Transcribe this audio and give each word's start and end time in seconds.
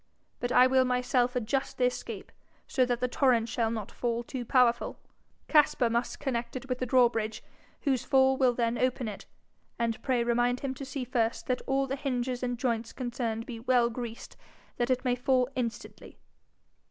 But 0.39 0.51
I 0.51 0.65
will 0.65 0.83
myself 0.83 1.35
adjust 1.35 1.77
the 1.77 1.83
escape, 1.85 2.31
so 2.65 2.85
that 2.87 3.01
the 3.01 3.07
torrent 3.07 3.49
shall 3.49 3.69
not 3.69 3.91
fall 3.91 4.23
too 4.23 4.43
powerful; 4.43 4.97
Caspar 5.47 5.91
must 5.91 6.19
connect 6.19 6.55
it 6.55 6.67
with 6.67 6.79
the 6.79 6.87
drawbridge, 6.87 7.43
whose 7.81 8.03
fall 8.03 8.35
will 8.35 8.53
then 8.55 8.79
open 8.79 9.07
it. 9.07 9.27
And 9.77 10.01
pray 10.01 10.23
remind 10.23 10.61
him 10.61 10.73
to 10.73 10.85
see 10.85 11.03
first 11.03 11.45
that 11.45 11.61
all 11.67 11.85
the 11.85 11.95
hinges 11.95 12.41
and 12.41 12.57
joints 12.57 12.93
concerned 12.93 13.45
be 13.45 13.59
well 13.59 13.91
greased, 13.91 14.35
that 14.77 14.89
it 14.89 15.05
may 15.05 15.13
fall 15.13 15.47
instantly.' 15.55 16.17